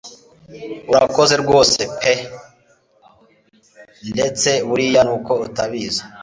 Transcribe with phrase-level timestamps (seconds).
[0.91, 2.13] urakoze rwose pe,
[4.11, 6.01] ndetse buriya nuko utabizi